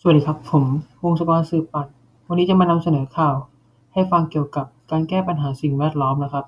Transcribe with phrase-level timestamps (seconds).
[0.00, 0.64] สวัสดีครับ ผม
[1.04, 1.92] วงศกร สืบปัตย์
[2.28, 3.34] วันนี้จะมานำเสนอข่าว
[3.92, 6.44] ให้ฟังเกี่ยวกับการแก้ปัญหาสิ่งแวดล้อมนะครับ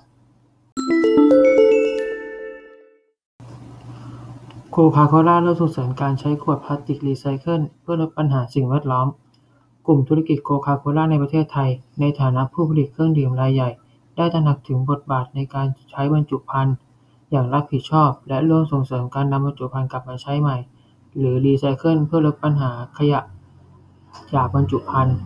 [4.70, 9.06] โคคาโคล่าเริ่มส่งเสริมการใช้ขวดพลาสติกรีไซเคิลเพื่อลดปัญหาสิ่งแวดล้อม
[9.86, 13.70] กลุ่มธุรกิจโคคาโคล่าในประเทศไทย ในฐานะผู้ผลิตเครื่องดื่มรายใหญ่
[14.16, 16.76] ได้ตระหนักถึงบทบาทในการใช้บรรจุภัณฑ์
[17.30, 20.56] อย่างรับผิดชอบ และร่วมส่งเสริมการนำบรรจุภัณฑ์กลับมาใช้ใหม่
[21.16, 23.22] หรือรีไซเคิลเพื่อลดปัญหาขยะ
[24.34, 25.18] จากบรรจุภัณฑ์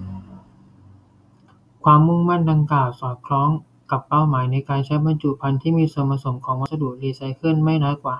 [1.85, 3.49] ความมุ่งมั่นดังกล่าวสอดคล้อง
[3.91, 8.15] กับเป้าหมายในการใช้บรรจุภัณฑ์ที่มีส่วนผสมของวัสดุรีไซเคิลไม่น้อยกว่า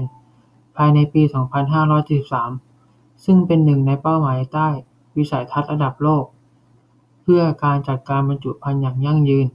[0.00, 1.22] 50%ภายในปี
[2.42, 4.68] 2573 ซึ่งเป็นหนึ่งในเป้าหมายใต้
[5.16, 6.24] วิสัยทัศน์ระดับโลก
[7.22, 9.46] เพื่อการจัดการบรรจุภัณฑ์อย่างยั่งยืน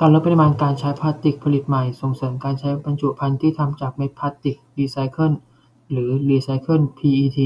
[0.00, 5.32] การลดปริมาณการใช้พลาสติกผลิตใหม่ส่งเสริมการใช้บรรจุภัณฑ์ที่ทำจากเม็ดพลาสติกรีไซเคิล
[5.90, 7.38] หรือรีไซเคิล PET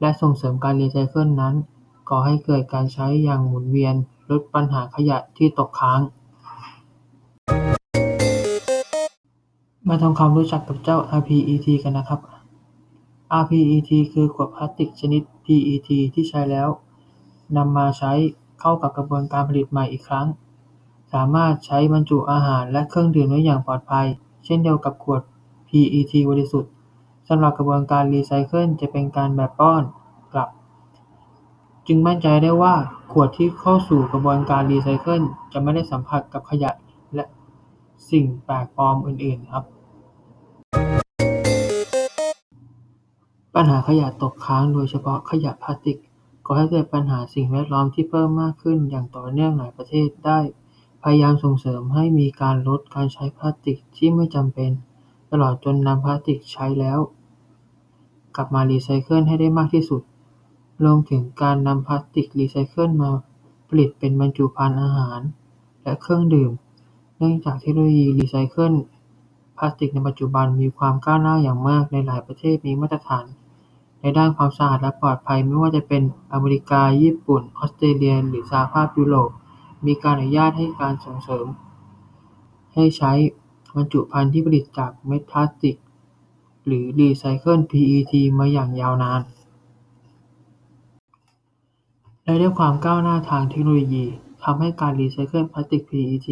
[0.00, 1.54] และส่งเสริมการรีไซเคิลนั้น
[2.08, 3.94] ก่อให้เกิดการใช้อย่างหมุนเวียน
[4.30, 6.00] ลดปัญหาขยะที่ตกค้าง
[9.88, 12.20] มาทำความรู้จักกับเจ้า rPET กันนะครับ
[13.40, 16.68] rPET คือขวดพลาสติกชนิด PET ที่ใช้แล้ว
[17.56, 18.12] นำมาใช้
[18.60, 20.26] เข้ากับกระบวนการผลิตใหม่อีกครั้ง
[21.12, 24.06] สามารถใช้บรรจุอาหารและเครื่องดื่มได้อย่างปลอดภัย
[24.44, 25.22] เช่นเดียวกับขวด
[25.68, 26.70] PET บริสุทธิ์
[27.32, 29.82] สำหรับกระบวนการรีไซเคิลจะเป็นการแบบป้อน
[30.32, 30.48] กลับ
[31.86, 32.74] จึงมั่นใจได้ว่า
[33.12, 35.22] ขวดที่เข้าสู่กระบวนการรีไซเคิล
[35.52, 36.70] จะไม่ได้สัมผัสกับขยะ
[37.14, 37.24] และ
[38.10, 39.64] สิ่งแปลกปลอมอื่นๆครับ
[43.54, 45.98] ปัญหาขยะตกค้างโดยเฉพาะขยะพลาสติก
[46.46, 50.40] ก่อให้เกิดปัญหาสิ่งแวดล้อมที่เพิ่มมากขึ้นอย่างต่อเนื่องหลายประเทศได้
[51.02, 54.70] พยายามส่งเสริมให้มีการลดการใช้พลาสติกที่ไม่จำเป็น
[55.30, 56.98] ตลอดจนนำพลาสติกใช้แล้ว
[58.40, 60.02] กลับมารีไซเคิลให้ได้มากที่สุด
[60.84, 63.10] รวมถึงการนำพลาสติกรีไซเคิลมา
[63.68, 65.20] ผลิตเป็นบรรจุภัณฑ์อาหาร
[65.82, 66.50] และเครื่องดื่ม
[67.18, 68.72] เนื่องจากเทคโนโลยีรีไซเคิล
[69.56, 73.26] พลาสติกในปัจจุบันมีความก้าวหน้าอย่างมากในหลายประเทศมีมาตรฐาน
[74.00, 76.02] ในด้านความสะอาดและปลอดภัยไม่ว่าจะเป็น
[76.32, 79.30] อเมริกา ญี่ปุ่น ออสเตรเลีย หรือสหภาพยุโรป
[79.86, 81.46] มีการอนุญาตให้การส่งเสริม
[82.74, 83.12] ให้ใช้
[83.74, 85.76] บรรจุภัณฑ์ที่ผลิตจากเม็ดพลาสติก
[86.66, 89.20] หรือรีไซเคิล PET มาอย่างยาวนาน
[92.24, 94.04] และด้วยความก้าวหน้าทางเทคโนโลยี
[94.44, 96.28] ทำให้การรีไซเคิลพลาสติก PET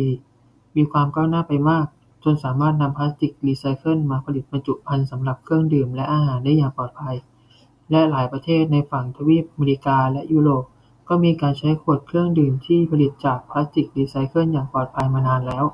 [0.77, 1.87] มีความก้าวหน้าไปมาก
[2.25, 7.17] จนสามารถนำพลาสติกรีไซเคิลมาผลิตบรรจุภัณฑ์สำหรับเครื่องดื่มและอาหารได้อย่างปลอดภัย
[7.91, 10.65] และหลายประเทศในฝั่งทวีปอเมริกาและยุโรป
[11.09, 15.65] ก็มีการใช้ขวดเครื่องดื่มที่ผลิตจากพลาสติกรีไซเคิลอย่างปลอดภัยมานานแล้ว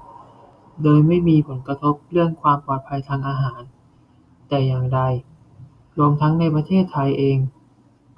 [0.82, 3.60] โดยไม่มีผลกระทบเรื่องความปลอดภัยทางอาหาร
[4.48, 5.00] แต่อย่างใด
[5.98, 7.38] รวมทั้งในประเทศไทยเอง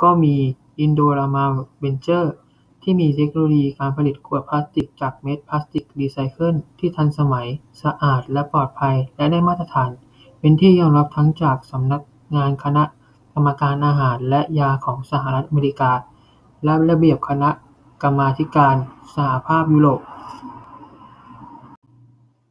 [0.02, 0.36] ก็มี
[0.84, 1.44] Indorama
[1.82, 2.32] Ventures
[2.82, 7.46] ที่มีเทคโนโลยีการผลิตขวดพลาสติกจากเม็ดพลาสติกรีไซเคิลที่ทันสมัย
[7.82, 9.90] สะอาดและปลอดภัย และได้มาตรฐาน
[10.40, 12.02] เป็นที่ยอมรับทั้งจากสำนัก
[12.36, 12.84] งานคณะ
[13.32, 15.92] กรรมการอาหารและยาของสหรัฐอเมริกา
[16.64, 17.50] และระเบียบคณะ
[18.02, 18.76] กรรมาธิการ
[19.14, 20.00] สหภาพยุโรป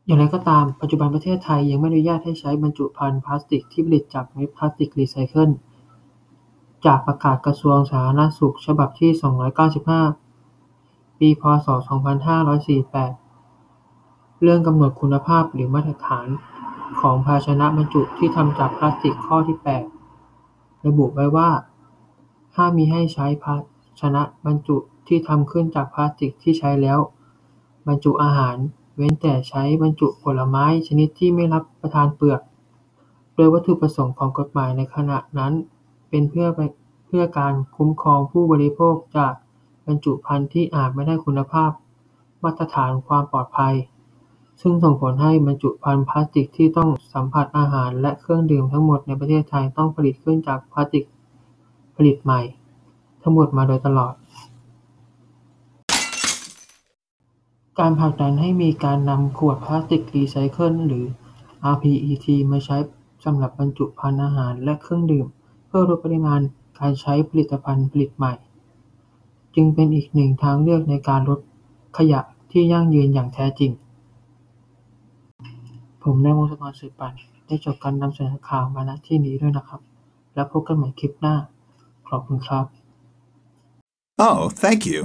[0.05, 5.49] อย่างไรก็ตาม ปัจจุบันประเทศไทยยังไม่อนุญาตให้ใช้บรรจุภัณฑ์พลาสติกที่ผลิตจากเม็ดพลาสติกรีไซเคิล
[6.85, 9.11] จากประกาศกระทรวงสาธารณสุขฉบับที่
[10.35, 11.67] 295 ปี พ.ศ.
[13.25, 16.27] 2548 เรื่องกำหนดคุณภาพหรือมาตรฐาน
[16.99, 19.57] ของภาชนะบรรจุที่ทำจากพลาสติกข้อที่
[20.21, 21.49] 8 ระบุไว้ว่า
[22.55, 23.55] ห้ามมิให้ใช้ภา
[24.01, 24.77] ชนะบรรจุ
[25.07, 26.99] ที่ทำขึ้นจากพลาสติกที่ใช้แล้ว
[27.87, 28.57] บรรจุอาหาร
[28.95, 32.41] เว้นแต่ใช้บรรจุผลไม้ชนิดที่ไม่รับประทานเปลือก
[33.35, 35.53] โดยวัตถุประสงค์ของกฎหมายในขณะนั้น
[36.09, 36.47] เป็นเพื่อ
[37.05, 39.33] เพื่อการคุ้มครองผู้บริโภคจาก
[39.85, 41.71] บรรจุภัณฑ์ที่อาจไม่ได้คุณภาพ
[42.43, 43.75] มาตรฐานความปลอดภัย
[44.61, 51.05] ซึ่งส่งผลให้บรรจุภัณฑ์พลาสติกที่ต้องสัมผัสอาหารและเครื่องดื่มทั้งหมดในประเทศไทยต้องผลิตขึ้นจากพลาสติก
[51.95, 52.41] ผลิตใหม่
[53.21, 54.13] ทั้งหมดมาโดยตลอด
[57.79, 61.05] การผลักดันให้มีการนำขวดพลาสติกรีไซเคิล หรือ
[61.73, 62.77] rPET มาใช้
[63.25, 65.27] สำหรับบรรจุภัณฑ์อาหารและเครื่องดื่ม
[65.67, 66.41] เพื่อลดปริมาณ
[66.79, 68.33] การใช้ผลิตภัณฑ์ผลิตใหม่
[69.55, 71.39] จึงเป็นอีกหนึ่งทางเลือกในการลด
[71.97, 73.71] ขยะที่ยั่งยืนอย่างแท้จริง
[76.03, 77.13] ผมนายวงศกรสืบปัน
[77.45, 79.81] ได้จบการนำเสนอข่าวมาณที่นี้ด้วยนะครับ
[80.33, 81.35] แล้วพบกันใหม่คลิปหน้า
[82.09, 82.65] ขอบคุณครับ
[84.27, 85.01] Oh, thank you.